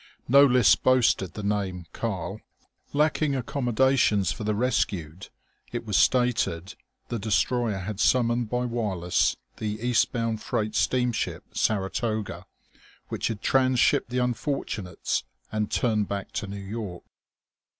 [0.27, 2.41] No list boasted the name "Karl."
[2.91, 5.27] Lacking accommodations for the rescued,
[5.71, 6.73] it was stated,
[7.09, 12.47] the destroyer had summoned by wireless the east bound freight steamship Saratoga,
[13.09, 17.03] which had trans shipped the unfortunates and turned back to New York....